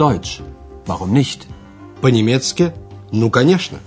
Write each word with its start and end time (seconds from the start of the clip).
Deutsch. 0.00 0.40
Warum 0.86 1.12
nicht? 1.12 1.40
По-немецки? 2.00 2.72
Ну, 3.12 3.28
конечно. 3.28 3.78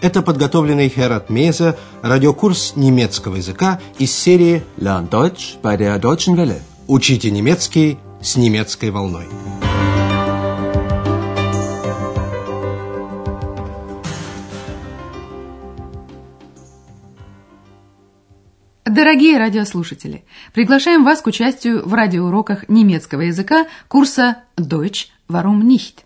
Это 0.00 0.20
подготовленный 0.20 0.88
Херат 0.88 1.30
Мейзе 1.30 1.76
радиокурс 2.02 2.72
немецкого 2.74 3.36
языка 3.36 3.80
из 4.00 4.12
серии 4.12 4.64
Lern 4.78 5.08
Deutsch 5.08 5.60
bei 5.62 5.76
der 5.76 6.00
Deutschen 6.00 6.34
Welle. 6.34 6.60
«Учите 6.88 7.30
немецкий 7.30 7.98
с 8.20 8.34
немецкой 8.34 8.90
волной». 8.90 9.26
Дорогие 18.84 19.38
радиослушатели, 19.38 20.24
приглашаем 20.52 21.04
вас 21.04 21.20
к 21.20 21.26
участию 21.28 21.88
в 21.88 21.94
радиоуроках 21.94 22.68
немецкого 22.68 23.22
языка 23.22 23.66
курса 23.88 24.38
Deutsch 24.56 25.13
Warum 25.28 25.62
nicht? 25.62 26.04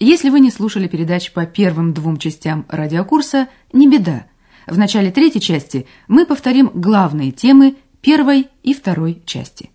Если 0.00 0.30
вы 0.30 0.40
не 0.40 0.50
слушали 0.50 0.86
передач 0.86 1.32
по 1.32 1.44
первым 1.46 1.92
двум 1.92 2.18
частям 2.18 2.66
радиокурса, 2.68 3.48
не 3.72 3.88
беда. 3.88 4.26
В 4.66 4.78
начале 4.78 5.10
третьей 5.10 5.40
части 5.40 5.86
мы 6.06 6.26
повторим 6.26 6.70
главные 6.74 7.32
темы 7.32 7.76
первой 8.00 8.48
и 8.62 8.74
второй 8.74 9.22
части. 9.24 9.70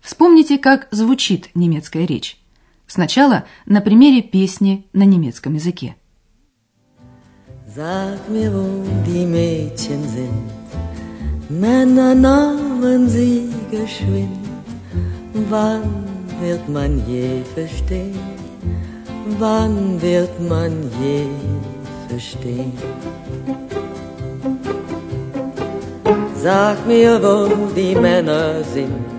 Вспомните, 0.00 0.58
как 0.58 0.88
звучит 0.90 1.50
немецкая 1.54 2.06
речь. 2.06 2.38
Sначала 2.86 3.44
на 3.66 3.80
примере 3.80 4.22
песни 4.22 4.86
на 4.92 5.02
немецком 5.02 5.54
языке. 5.54 5.96
Sag 7.76 8.18
mir, 8.30 8.50
wo 8.54 8.64
die 9.06 9.26
Mädchen 9.26 10.02
sind, 10.08 10.48
Männer 11.50 12.14
nahmen 12.14 13.08
sie 13.10 13.50
geschwind. 13.70 14.38
Wann 15.50 15.82
wird 16.40 16.66
man 16.68 17.02
je 17.06 17.42
verstehen? 17.54 18.37
Wann 19.36 20.00
wird 20.00 20.40
man 20.48 20.72
je 21.02 21.26
verstehen? 22.08 22.72
Sag 26.34 26.86
mir, 26.86 27.22
wo 27.22 27.68
die 27.76 27.94
Männer 27.94 28.64
sind, 28.64 29.18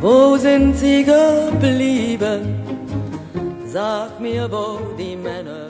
wo 0.00 0.36
sind 0.38 0.76
sie 0.76 1.04
geblieben? 1.04 2.40
Sag 3.66 4.20
mir, 4.20 4.50
wo 4.50 4.78
die 4.96 5.16
Männer? 5.16 5.68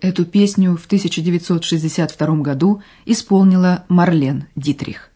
Эту 0.00 0.24
песню 0.24 0.76
в 0.76 0.86
1962 0.86 2.42
году 2.42 2.82
исполнила 3.04 3.84
Марлен 3.88 4.46
Дитрих. 4.54 5.10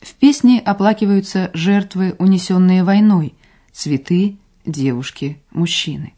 В 0.00 0.14
песне 0.14 0.60
оплакиваются 0.64 1.50
жертвы, 1.54 2.16
унесенные 2.18 2.82
войной, 2.84 3.34
цветы, 3.74 4.38
девушки, 4.64 5.42
мужчины. 5.50 6.14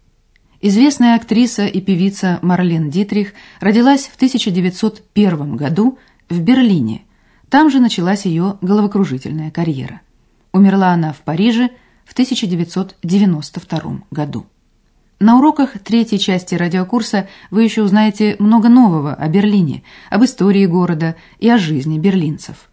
Известная 0.61 1.17
актриса 1.17 1.67
и 1.67 1.81
певица 1.81 2.39
Марлен 2.43 2.91
Дитрих 2.91 3.33
родилась 3.61 4.07
в 4.07 4.17
1901 4.17 5.57
году 5.57 5.99
в 6.29 6.41
Берлине. 6.41 7.03
Там 7.49 7.71
же 7.71 7.81
началась 7.81 8.27
ее 8.27 8.59
головокружительная 8.61 9.51
карьера. 9.51 10.03
Умерла 10.53 10.91
она 10.91 11.13
в 11.13 11.21
Париже 11.23 11.71
в 12.05 12.13
1992 12.13 14.03
году. 14.11 14.47
На 15.19 15.39
уроках 15.39 15.79
третьей 15.79 16.19
части 16.19 16.55
радиокурса 16.55 17.29
вы 17.51 17.65
еще 17.65 17.83
узнаете 17.83 18.37
много 18.39 18.69
нового 18.69 19.15
о 19.15 19.29
Берлине, 19.29 19.83
об 20.11 20.25
истории 20.25 20.67
города 20.67 21.17
и 21.39 21.49
о 21.49 21.57
жизни 21.57 21.99
берлинцев. 21.99 22.69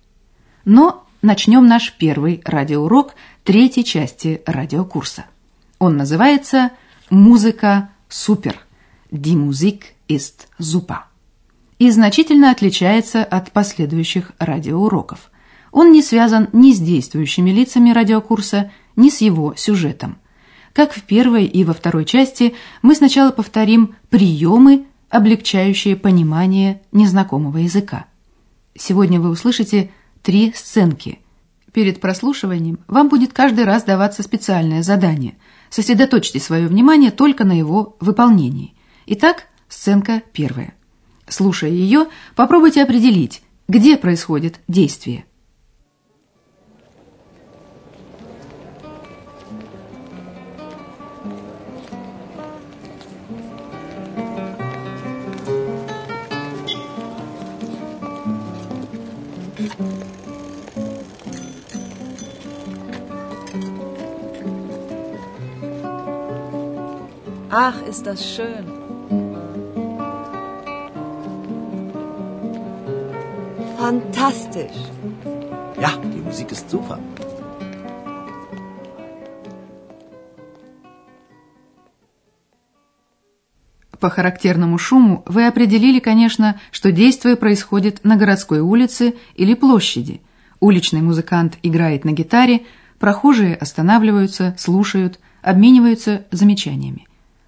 Но 0.65 1.05
начнем 1.23 1.65
наш 1.65 1.93
первый 1.93 2.41
радиоурок 2.45 3.15
третьей 3.43 3.83
части 3.83 4.41
радиокурса. 4.45 5.25
Он 5.79 5.97
называется 5.97 6.71
«Музыка 7.09 7.89
супер» 8.09 8.59
«Die 9.09 9.35
Musik 9.35 9.83
ist 10.07 10.47
super» 10.59 10.99
и 11.79 11.89
значительно 11.89 12.51
отличается 12.51 13.23
от 13.23 13.51
последующих 13.51 14.31
радиоуроков. 14.37 15.31
Он 15.71 15.91
не 15.91 16.01
связан 16.01 16.49
ни 16.53 16.71
с 16.71 16.79
действующими 16.79 17.49
лицами 17.49 17.91
радиокурса, 17.91 18.71
ни 18.95 19.09
с 19.09 19.21
его 19.21 19.55
сюжетом. 19.55 20.17
Как 20.71 20.93
в 20.93 21.03
первой 21.03 21.45
и 21.45 21.63
во 21.63 21.73
второй 21.73 22.05
части, 22.05 22.53
мы 22.81 22.95
сначала 22.95 23.31
повторим 23.31 23.95
приемы, 24.09 24.85
облегчающие 25.09 25.95
понимание 25.95 26.81
незнакомого 26.91 27.57
языка. 27.57 28.05
Сегодня 28.75 29.19
вы 29.19 29.29
услышите 29.29 29.91
три 30.23 30.53
сценки. 30.55 31.19
Перед 31.73 31.99
прослушиванием 31.99 32.79
вам 32.87 33.09
будет 33.09 33.33
каждый 33.33 33.65
раз 33.65 33.83
даваться 33.83 34.23
специальное 34.23 34.81
задание. 34.81 35.37
Сосредоточьте 35.69 36.39
свое 36.39 36.67
внимание 36.67 37.11
только 37.11 37.43
на 37.43 37.57
его 37.57 37.97
выполнении. 37.99 38.73
Итак, 39.05 39.47
сценка 39.67 40.23
первая. 40.31 40.73
Слушая 41.27 41.71
ее, 41.71 42.07
попробуйте 42.35 42.83
определить, 42.83 43.43
где 43.67 43.97
происходит 43.97 44.59
действие. 44.67 45.25
Ach, 67.55 67.79
ist 67.87 68.07
das 68.07 68.19
schön. 68.33 68.65
Fantastisch. 73.77 74.79
Ja, 75.79 75.91
die 76.03 76.21
Musik 76.21 76.51
ist 76.51 76.71
super. 76.71 76.97
По 83.99 84.09
характерному 84.09 84.79
шуму 84.79 85.23
вы 85.27 85.45
определили, 85.45 85.99
конечно, 85.99 86.59
что 86.71 86.91
действие 86.91 87.35
происходит 87.35 88.03
на 88.03 88.15
городской 88.15 88.61
улице 88.61 89.13
или 89.35 89.53
площади. 89.53 90.21
Уличный 90.59 91.03
музыкант 91.03 91.59
играет 91.61 92.03
на 92.03 92.13
гитаре, 92.13 92.65
прохожие 92.97 93.55
останавливаются, 93.55 94.55
слушают, 94.57 95.19
обмениваются 95.43 96.25
замечаниями. 96.31 97.05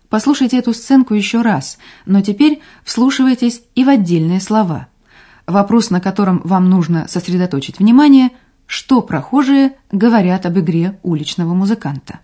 Послушайте 0.09 0.57
эту 0.57 0.73
сценку 0.73 1.13
еще 1.13 1.41
раз, 1.41 1.77
но 2.05 2.21
теперь 2.21 2.61
вслушивайтесь 2.83 3.63
и 3.75 3.83
в 3.83 3.89
отдельные 3.89 4.39
слова. 4.39 4.87
Вопрос, 5.47 5.89
на 5.89 6.01
котором 6.01 6.41
вам 6.43 6.69
нужно 6.69 7.07
сосредоточить 7.07 7.79
внимание, 7.79 8.31
что 8.67 9.01
прохожие 9.01 9.73
говорят 9.91 10.45
об 10.45 10.57
игре 10.59 10.99
уличного 11.03 11.53
музыканта. 11.53 12.19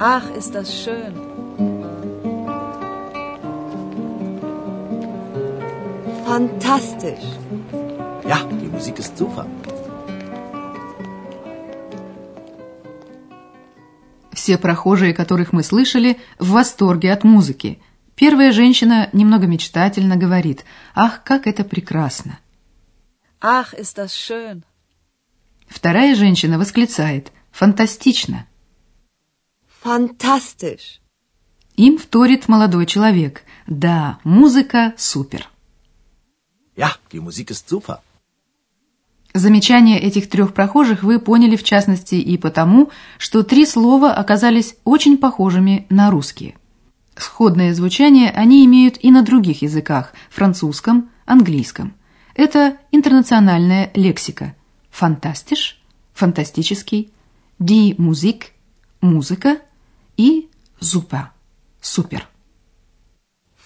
Ach, 0.00 0.30
ist 0.30 0.54
das 0.54 0.72
schön. 0.72 1.12
Fantastisch. 6.24 7.26
Ja, 8.24 8.44
die 8.44 8.68
Musik 8.68 9.00
ist 9.00 9.18
super. 9.18 9.46
Все 14.32 14.56
прохожие, 14.56 15.14
которых 15.14 15.52
мы 15.52 15.64
слышали, 15.64 16.16
в 16.38 16.50
восторге 16.50 17.12
от 17.12 17.24
музыки. 17.24 17.82
Первая 18.14 18.52
женщина 18.52 19.08
немного 19.12 19.48
мечтательно 19.48 20.16
говорит 20.16 20.64
«Ах, 20.94 21.24
как 21.24 21.48
это 21.48 21.64
прекрасно!» 21.64 22.38
Ach, 23.40 23.74
ist 23.74 23.98
das 23.98 24.14
schön. 24.14 24.62
Вторая 25.66 26.14
женщина 26.14 26.56
восклицает 26.56 27.32
«Фантастично!» 27.50 28.46
Fantastisch. 29.88 31.00
Им 31.76 31.96
вторит 31.96 32.46
молодой 32.46 32.84
человек 32.84 33.42
«Да, 33.66 34.18
музыка 34.22 34.92
супер!» 34.98 35.46
Ja, 36.76 36.90
die 37.10 37.20
Musik 37.20 37.50
ist 37.50 37.70
super. 37.70 38.00
Замечания 39.32 39.98
этих 39.98 40.28
трех 40.28 40.52
прохожих 40.52 41.02
вы 41.02 41.18
поняли 41.18 41.56
в 41.56 41.64
частности 41.64 42.16
и 42.16 42.36
потому, 42.36 42.90
что 43.16 43.42
три 43.42 43.64
слова 43.64 44.12
оказались 44.12 44.76
очень 44.84 45.16
похожими 45.16 45.86
на 45.88 46.10
русские. 46.10 46.54
Сходное 47.16 47.72
звучание 47.72 48.30
они 48.30 48.66
имеют 48.66 48.98
и 49.02 49.10
на 49.10 49.22
других 49.22 49.62
языках– 49.62 50.12
французском, 50.30 51.08
английском. 51.24 51.94
Это 52.34 52.76
интернациональная 52.92 53.90
лексика. 53.94 54.54
Фантастиш– 54.90 55.80
фантастический, 56.12 57.10
die 57.58 57.96
Musik– 57.96 58.48
музыка 59.00 59.60
и 60.18 60.50
super– 60.80 61.30
супер. 61.80 62.28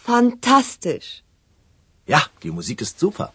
Fantastisch. 0.07 1.25
Ja, 2.07 2.21
die 2.43 2.53
Musik 2.53 2.81
ist 2.83 3.01
super. 3.01 3.31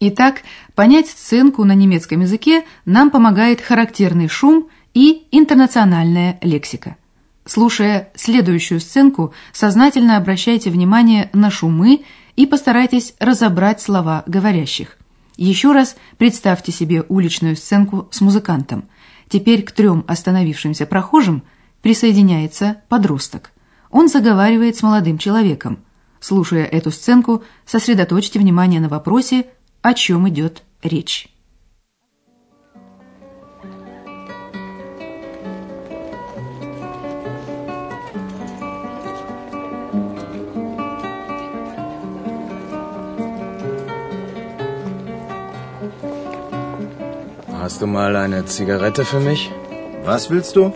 Итак, 0.00 0.42
понять 0.74 1.08
сценку 1.08 1.64
на 1.64 1.74
немецком 1.74 2.22
языке 2.22 2.64
нам 2.86 3.10
помогает 3.10 3.60
характерный 3.60 4.28
шум 4.28 4.70
и 4.94 5.26
интернациональная 5.30 6.38
лексика. 6.40 6.96
Слушая 7.44 8.10
следующую 8.14 8.80
сценку, 8.80 9.34
сознательно 9.52 10.16
обращайте 10.16 10.70
внимание 10.70 11.28
на 11.34 11.50
шумы 11.50 12.04
и 12.36 12.46
постарайтесь 12.46 13.14
разобрать 13.18 13.82
слова 13.82 14.22
говорящих. 14.26 14.96
Еще 15.36 15.72
раз 15.72 15.96
представьте 16.16 16.72
себе 16.72 17.04
уличную 17.08 17.56
сценку 17.56 18.08
с 18.10 18.22
музыкантом. 18.22 18.88
Теперь 19.28 19.62
к 19.62 19.72
трем 19.72 20.04
остановившимся 20.06 20.86
прохожим 20.86 21.42
присоединяется 21.82 22.82
подросток. 22.88 23.52
Он 23.90 24.08
заговаривает 24.08 24.76
с 24.76 24.82
молодым 24.82 25.18
человеком. 25.18 25.84
Слушая 26.20 26.64
эту 26.64 26.90
сценку, 26.90 27.42
сосредоточьте 27.64 28.38
внимание 28.38 28.80
на 28.80 28.88
вопросе, 28.88 29.46
о 29.82 29.94
чем 29.94 30.28
идет 30.28 30.62
речь. 30.82 31.28
Hast 47.62 47.82
du 47.82 47.86
mal 47.86 48.16
eine 48.16 48.44
Zigarette 48.46 49.04
für 49.04 49.20
mich? 49.20 49.50
Was 50.04 50.28
willst 50.28 50.56
du? 50.56 50.72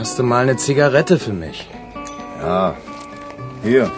Hast 0.00 0.18
du 0.18 0.22
mal 0.22 0.44
eine 0.48 0.56
Zigarette 0.56 1.18
für 1.18 1.34
mich? 1.34 1.68
Ja. 2.40 2.74
Hier. 3.62 3.90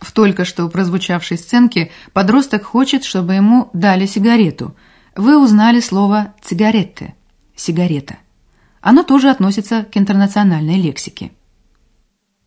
В 0.00 0.10
только 0.12 0.44
что 0.44 0.68
прозвучавшей 0.68 1.38
сценке 1.38 1.92
подросток 2.12 2.64
хочет, 2.64 3.04
чтобы 3.04 3.34
ему 3.34 3.70
дали 3.72 4.06
сигарету. 4.06 4.74
Вы 5.14 5.40
узнали 5.40 5.78
слово 5.78 6.34
«цигаретте»– 6.42 7.14
«сигарета». 7.54 8.16
Оно 8.80 9.04
тоже 9.04 9.30
относится 9.30 9.84
к 9.84 9.96
интернациональной 9.96 10.82
лексике. 10.82 11.30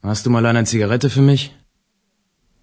Hast 0.03 0.25
du 0.25 0.31
mal 0.31 0.45
eine 0.45 0.65
Zigarette 0.65 1.09
für 1.09 1.21
mich? 1.21 1.53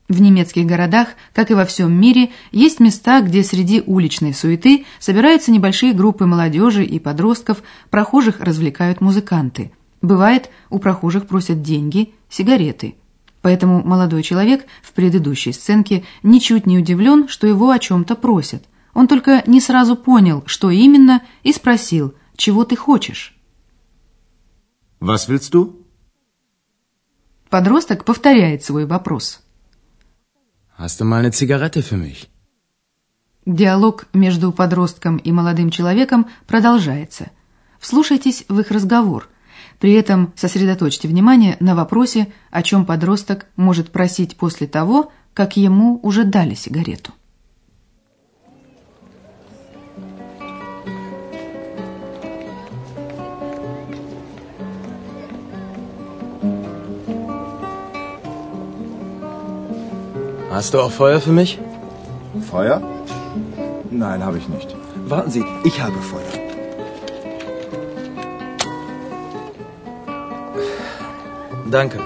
В 0.09 0.23
немецких 0.23 0.65
городах, 0.65 1.09
как 1.35 1.51
и 1.51 1.55
во 1.55 1.67
всем 1.67 1.93
мире, 1.93 2.31
есть 2.51 2.81
места, 2.81 3.21
где 3.21 3.45
среди 3.45 3.83
уличной 3.85 4.33
суеты 4.33 4.87
собираются 4.99 5.51
небольшие 5.51 5.93
группы 5.93 6.25
молодежи 6.25 6.83
и 6.83 6.99
подростков, 6.99 7.63
прохожих 7.91 8.41
развлекают 8.41 9.03
музыканты. 9.03 9.71
Бывает, 10.01 10.49
у 10.71 10.79
прохожих 10.79 11.27
просят 11.27 11.61
деньги, 11.61 12.15
сигареты. 12.31 12.95
Поэтому 13.43 13.85
молодой 13.85 14.23
человек 14.23 14.65
в 14.83 14.93
предыдущей 14.93 15.53
сценке 15.53 16.05
ничуть 16.23 16.67
не 16.67 16.79
удивлен, 16.79 17.29
что 17.29 17.47
его 17.47 17.71
о 17.71 17.79
чем-то 17.79 18.17
просят. 18.17 18.65
Он 18.95 19.09
только 19.09 19.43
не 19.47 19.61
сразу 19.61 19.95
понял, 19.95 20.43
что 20.47 20.71
именно, 20.71 21.23
и 21.43 21.53
спросил, 21.53 22.15
чего 22.35 22.65
ты 22.65 22.77
хочешь. 22.77 23.37
Was 25.01 25.29
willst 25.29 25.53
du? 25.53 25.85
Подросток 27.51 28.07
повторяет 28.07 28.65
свой 28.65 28.87
вопрос. 28.87 29.43
Hast 30.79 31.01
du 31.01 31.05
mal 31.05 31.19
eine 31.19 31.33
Zigarette 31.33 31.83
für 31.83 31.97
mich? 31.97 32.29
Диалог 33.45 34.07
между 34.13 34.53
подростком 34.53 35.17
и 35.17 35.33
молодым 35.33 35.71
человеком 35.71 36.29
продолжается. 36.47 37.31
Вслушайтесь 37.81 38.45
в 38.49 38.61
их 38.61 38.71
разговор. 38.71 39.29
При 39.81 39.93
этом 39.95 40.33
сосредоточьте 40.37 41.09
внимание 41.09 41.57
на 41.59 41.75
вопросе, 41.75 42.33
о 42.53 42.63
чем 42.63 42.87
подросток 42.87 43.47
может 43.57 43.91
просить 43.91 44.37
после 44.37 44.69
того, 44.69 45.11
как 45.35 45.57
ему 45.57 45.99
уже 46.05 46.23
дали 46.23 46.55
сигарету. 46.55 47.13
Hast 60.59 60.75
du 60.75 60.81
auch 60.81 60.91
Feuer 60.91 61.21
für 61.21 61.31
mich? 61.31 61.57
Feuer? 62.51 62.83
Nein, 63.93 64.25
habe 64.25 64.39
ich 64.39 64.49
nicht. 64.49 64.75
Warten 65.07 65.31
Sie, 65.31 65.45
ich 65.65 65.81
habe 65.81 66.01
Feuer. 66.11 66.33
Danke. 71.71 72.01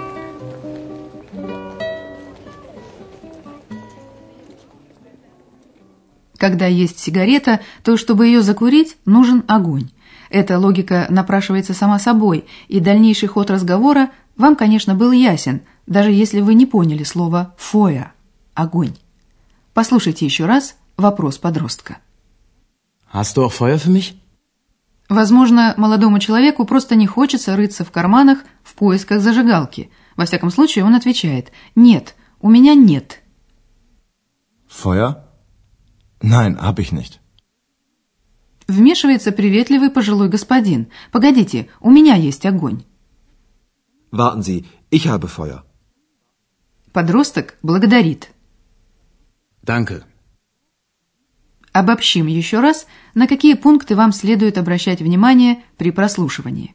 Когда 6.36 6.66
есть 6.66 6.98
сигарета, 6.98 7.60
то 7.82 7.96
чтобы 7.96 8.26
ее 8.26 8.42
закурить, 8.42 8.98
нужен 9.06 9.44
огонь. 9.48 9.88
Эта 10.28 10.58
логика 10.58 11.06
напрашивается 11.08 11.72
сама 11.72 11.98
собой, 11.98 12.44
и 12.68 12.80
дальнейший 12.80 13.28
ход 13.28 13.50
разговора 13.50 14.10
вам, 14.36 14.56
конечно, 14.56 14.94
был 14.94 15.12
ясен, 15.12 15.62
даже 15.86 16.10
если 16.10 16.42
вы 16.42 16.52
не 16.52 16.66
поняли 16.66 17.02
слово 17.02 17.54
«фоя»– 17.56 18.11
огонь. 18.54 18.96
Послушайте 19.74 20.24
еще 20.24 20.46
раз 20.46 20.76
вопрос 20.96 21.38
подростка. 21.38 21.98
Hast 23.12 23.36
du 23.36 23.44
auch 23.44 23.52
Feuer 23.52 23.78
für 23.78 23.90
mich? 23.90 24.14
Возможно, 25.08 25.74
молодому 25.76 26.18
человеку 26.20 26.64
просто 26.64 26.94
не 26.94 27.06
хочется 27.06 27.54
рыться 27.56 27.84
в 27.84 27.90
карманах 27.90 28.38
в 28.62 28.74
поисках 28.74 29.20
зажигалки. 29.20 29.90
Во 30.16 30.24
всяком 30.24 30.50
случае, 30.50 30.84
он 30.84 30.94
отвечает 30.94 31.52
«Нет, 31.74 32.14
у 32.40 32.48
меня 32.48 32.74
нет». 32.74 33.20
Feuer? 34.68 35.16
Nein, 36.22 36.58
habe 36.58 36.80
ich 36.80 36.92
nicht. 36.92 37.18
Вмешивается 38.68 39.32
приветливый 39.32 39.90
пожилой 39.90 40.28
господин. 40.28 40.88
«Погодите, 41.10 41.68
у 41.80 41.90
меня 41.90 42.14
есть 42.14 42.46
огонь». 42.46 42.84
Warten 44.10 44.40
Sie, 44.40 44.66
ich 44.90 45.06
habe 45.06 45.28
Feuer. 45.28 45.62
Подросток 46.92 47.56
благодарит. 47.62 48.31
Danke. 49.62 50.02
Обобщим 51.72 52.26
еще 52.26 52.60
раз, 52.60 52.86
на 53.14 53.26
какие 53.26 53.54
пункты 53.54 53.96
вам 53.96 54.12
следует 54.12 54.58
обращать 54.58 55.00
внимание 55.00 55.62
при 55.78 55.90
прослушивании. 55.90 56.74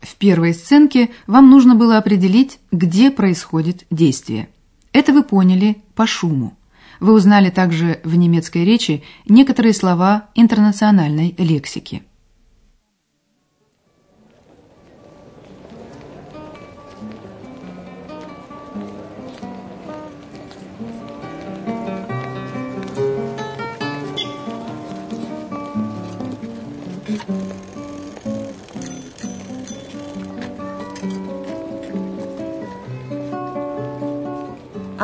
В 0.00 0.16
первой 0.16 0.54
сценке 0.54 1.10
вам 1.26 1.50
нужно 1.50 1.74
было 1.74 1.98
определить, 1.98 2.58
где 2.72 3.10
происходит 3.10 3.84
действие. 3.90 4.48
Это 4.92 5.12
вы 5.12 5.22
поняли 5.22 5.82
по 5.94 6.06
шуму. 6.06 6.56
Вы 7.00 7.12
узнали 7.12 7.50
также 7.50 8.00
в 8.04 8.16
немецкой 8.16 8.64
речи 8.64 9.02
некоторые 9.26 9.72
слова 9.72 10.28
интернациональной 10.34 11.34
лексики. 11.38 12.02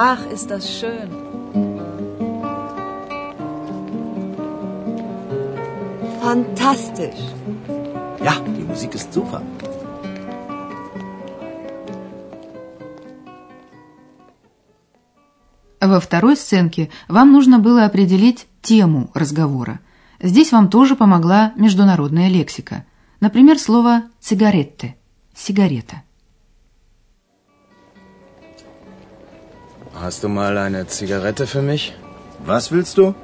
Ach, 0.03 0.27
ist 0.33 0.51
das 0.51 0.81
schön. 0.81 1.20
Fantastisch. 6.31 7.23
Ja, 8.27 8.35
die 8.57 8.63
Musik 8.63 8.95
ist 8.95 9.13
super. 9.13 9.43
Во 15.81 15.99
второй 15.99 16.37
сценке 16.37 16.89
вам 17.09 17.33
нужно 17.33 17.59
было 17.59 17.85
определить 17.85 18.47
тему 18.63 19.11
разговора. 19.13 19.81
Здесь 20.21 20.53
вам 20.53 20.71
тоже 20.71 20.95
помогла 20.95 21.53
международная 21.57 22.29
лексика. 22.29 22.85
Например, 23.19 23.59
слово 23.59 24.05
«цигаретте»– 24.21 24.95
«сигарета». 25.35 26.05
Hast 30.01 30.23
du 30.23 30.29
mal 30.29 30.57
eine 30.59 30.87
Zigarette 30.87 31.49
für 31.49 31.63
mich? 31.63 31.93
Was 32.47 32.71
willst 32.71 32.99
du? 32.99 33.17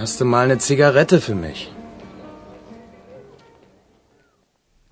Hast 0.00 0.18
du 0.22 0.24
mal 0.24 0.44
eine 0.44 0.56
Zigarette 0.56 1.20
für 1.20 1.34
mich? 1.34 1.70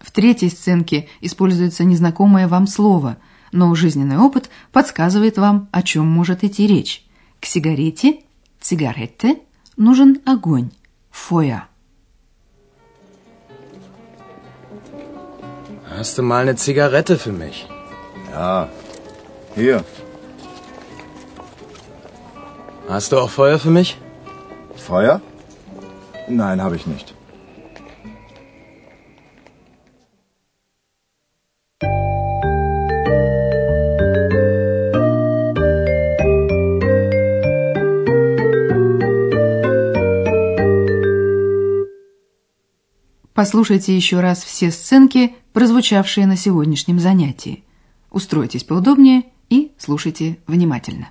В 0.08 0.10
третьей 0.10 0.48
сценке 0.48 1.06
используется 1.20 1.84
незнакомое 1.84 2.48
вам 2.48 2.66
слово, 2.66 3.18
но 3.52 3.74
жизненный 3.74 4.16
опыт 4.16 4.48
подсказывает 4.72 5.36
вам, 5.36 5.68
о 5.70 5.82
чем 5.82 6.06
может 6.06 6.44
идти 6.44 6.66
речь. 6.66 7.04
К 7.40 7.44
сигарете, 7.44 8.20
цигаретте, 8.58 9.40
нужен 9.76 10.22
огонь, 10.24 10.70
фоя. 11.10 11.68
Hast 15.90 16.16
du 16.16 16.22
mal 16.22 16.40
eine 16.40 16.56
Zigarette 16.56 17.18
für 17.18 17.32
mich? 17.32 17.66
Ja. 18.32 18.70
Hier. 19.54 19.84
Hast 22.88 23.12
du 23.12 23.18
auch 23.18 23.28
Feuer 23.28 23.58
für 23.58 23.70
mich? 23.70 23.98
Feuer? 24.74 25.20
Nein, 26.28 26.62
habe 26.62 26.76
ich 26.76 26.86
nicht. 26.86 27.17
Послушайте 43.38 43.94
еще 43.94 44.18
раз 44.18 44.42
все 44.42 44.72
сценки, 44.72 45.36
прозвучавшие 45.52 46.26
на 46.26 46.36
сегодняшнем 46.36 46.98
занятии. 46.98 47.62
Устройтесь 48.10 48.64
поудобнее 48.64 49.26
и 49.48 49.70
слушайте 49.78 50.40
внимательно. 50.48 51.10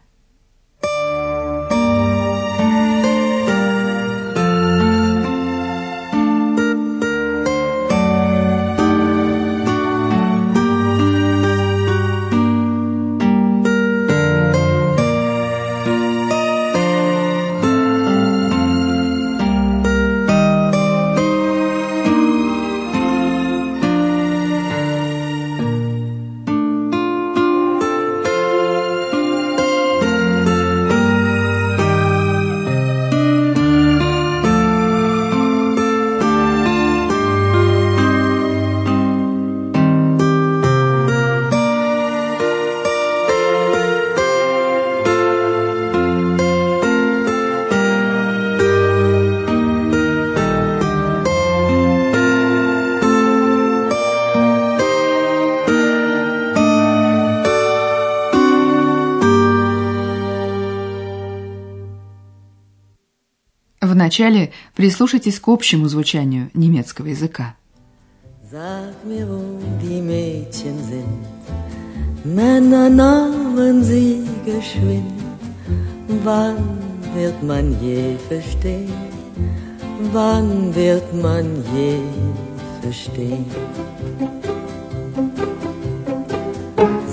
Вначале 64.08 64.54
прислушайтесь 64.74 65.38
к 65.38 65.50
общему 65.50 65.90
звучанию 65.90 66.50
немецкого 66.54 67.08
языка. 67.08 67.58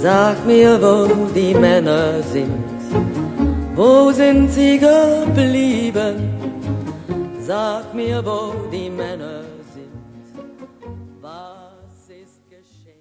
Sag 0.04 0.36
mir, 0.46 0.78
wo 0.82 1.30
die 1.34 1.54
Männer 1.54 2.22
sind, 2.22 2.62
wo 3.74 4.12
sind 4.12 4.50
sie 4.52 4.78
geblieben? 4.78 6.33
Sag 7.46 7.92
mir, 7.92 8.24
wo 8.24 8.70
die 8.72 8.88
Männer 8.88 9.42
sind. 9.74 9.92
Was 11.20 12.08
ist 12.08 12.40
geschehen? 12.48 12.96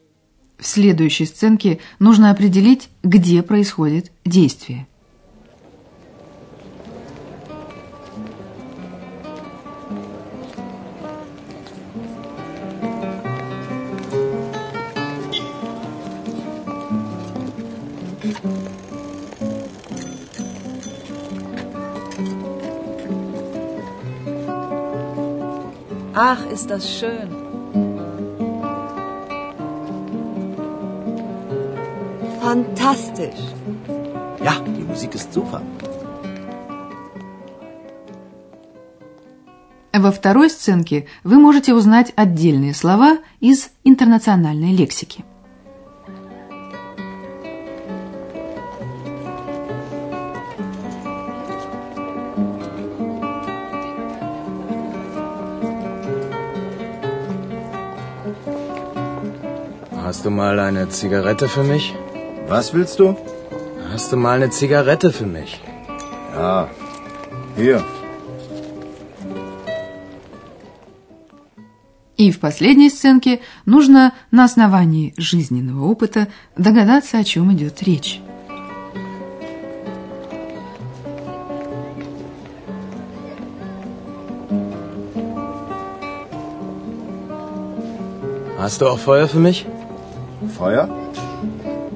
В 0.58 0.66
следующей 0.66 1.26
сценке 1.26 1.80
нужно 2.00 2.30
определить, 2.30 2.90
где 3.04 3.42
происходит 3.42 4.12
действие. 4.26 4.86
Ach, 26.16 26.46
ist 26.52 26.70
das 26.70 26.88
schön. 26.88 27.30
Fantastisch. 32.40 33.40
Ja, 34.44 34.60
die 34.60 34.84
Musik 34.84 35.16
ist 35.16 35.34
super. 35.34 35.62
Во 39.92 40.12
второй 40.12 40.50
сценке 40.50 41.08
вы 41.24 41.40
можете 41.40 41.74
узнать 41.74 42.14
отдельные 42.16 42.74
слова 42.76 43.18
из 43.40 43.72
интернациональной 43.84 44.76
лексики. 44.76 45.24
Hast 60.14 60.26
du 60.26 60.30
mal 60.30 60.60
eine 60.60 60.90
Zigarette 60.90 61.48
für 61.50 61.64
mich? 61.64 61.86
Was 62.48 62.72
willst 62.76 63.00
du? 63.00 63.18
Hast 63.92 64.12
du 64.12 64.16
mal 64.16 64.36
eine 64.36 64.52
Zigarette 64.52 65.12
für 65.12 65.26
mich? 65.26 65.60
Ja. 66.36 66.70
Hier. 67.58 67.84
И 72.16 72.30
в 72.30 72.40
последней 72.40 72.92
сценке 72.92 73.40
нужно 73.66 74.14
на 74.30 74.44
основании 74.44 75.16
жизненного 75.18 75.84
опыта 75.86 76.28
догадаться, 76.56 77.18
о 77.18 77.24
чем 77.24 77.52
идет 77.52 77.82
речь. 77.82 78.22
Hast 88.60 88.80
du 88.80 88.88
auch 88.88 89.00
Feuer 89.00 89.28
für 89.28 89.40
mich? 89.40 89.66
Feuer? 90.50 90.90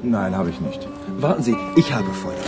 Nein, 0.02 0.34
habe 0.34 0.50
ich 0.50 0.60
nicht. 0.60 0.80
Warten 1.20 1.42
Sie, 1.42 1.56
ich 1.76 1.92
habe 1.92 2.10
Feuer. 2.12 2.44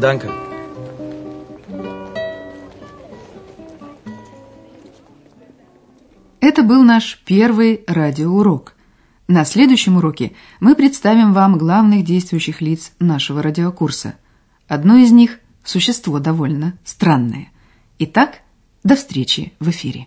Danke. 0.00 0.28
Это 6.40 6.62
был 6.62 6.82
наш 6.84 7.20
первый 7.24 7.84
радиоурок. 7.86 8.74
На 9.28 9.44
следующем 9.44 9.96
уроке 9.96 10.32
мы 10.60 10.76
представим 10.76 11.32
вам 11.32 11.58
главных 11.58 12.04
действующих 12.04 12.60
лиц 12.60 12.92
нашего 13.00 13.42
радиокурса. 13.42 14.14
Одно 14.68 14.96
из 14.96 15.10
них– 15.10 15.40
существо 15.64 16.20
довольно 16.20 16.78
странное. 16.84 17.48
Итак, 17.98 18.42
до 18.84 18.94
встречи 18.94 19.52
в 19.58 19.70
эфире. 19.70 20.06